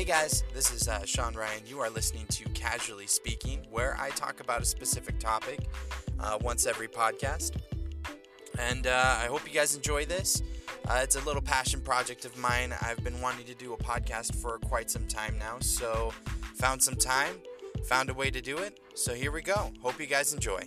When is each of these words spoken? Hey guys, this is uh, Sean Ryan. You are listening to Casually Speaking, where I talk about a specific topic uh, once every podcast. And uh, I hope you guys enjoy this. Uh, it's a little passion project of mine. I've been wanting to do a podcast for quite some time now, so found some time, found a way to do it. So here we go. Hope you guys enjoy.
Hey 0.00 0.06
guys, 0.06 0.44
this 0.54 0.72
is 0.72 0.88
uh, 0.88 1.04
Sean 1.04 1.34
Ryan. 1.34 1.60
You 1.66 1.80
are 1.80 1.90
listening 1.90 2.24
to 2.30 2.48
Casually 2.54 3.06
Speaking, 3.06 3.66
where 3.70 3.98
I 4.00 4.08
talk 4.08 4.40
about 4.40 4.62
a 4.62 4.64
specific 4.64 5.18
topic 5.18 5.60
uh, 6.18 6.38
once 6.40 6.64
every 6.64 6.88
podcast. 6.88 7.60
And 8.58 8.86
uh, 8.86 9.18
I 9.18 9.26
hope 9.26 9.46
you 9.46 9.52
guys 9.52 9.76
enjoy 9.76 10.06
this. 10.06 10.42
Uh, 10.88 11.00
it's 11.02 11.16
a 11.16 11.24
little 11.26 11.42
passion 11.42 11.82
project 11.82 12.24
of 12.24 12.34
mine. 12.38 12.72
I've 12.80 13.04
been 13.04 13.20
wanting 13.20 13.44
to 13.44 13.54
do 13.54 13.74
a 13.74 13.76
podcast 13.76 14.36
for 14.36 14.56
quite 14.60 14.90
some 14.90 15.06
time 15.06 15.36
now, 15.38 15.58
so 15.60 16.14
found 16.54 16.82
some 16.82 16.96
time, 16.96 17.34
found 17.84 18.08
a 18.08 18.14
way 18.14 18.30
to 18.30 18.40
do 18.40 18.56
it. 18.56 18.80
So 18.94 19.12
here 19.12 19.30
we 19.30 19.42
go. 19.42 19.70
Hope 19.82 20.00
you 20.00 20.06
guys 20.06 20.32
enjoy. 20.32 20.66